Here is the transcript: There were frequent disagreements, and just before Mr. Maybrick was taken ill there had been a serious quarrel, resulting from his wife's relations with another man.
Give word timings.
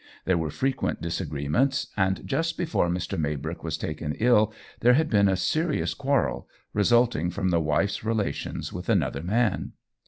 There 0.25 0.35
were 0.39 0.49
frequent 0.49 0.99
disagreements, 0.99 1.85
and 1.95 2.23
just 2.25 2.57
before 2.57 2.89
Mr. 2.89 3.19
Maybrick 3.19 3.63
was 3.63 3.77
taken 3.77 4.13
ill 4.15 4.51
there 4.79 4.95
had 4.95 5.11
been 5.11 5.27
a 5.29 5.35
serious 5.35 5.93
quarrel, 5.93 6.49
resulting 6.73 7.29
from 7.29 7.51
his 7.51 7.61
wife's 7.61 8.03
relations 8.03 8.73
with 8.73 8.89
another 8.89 9.21
man. 9.21 9.73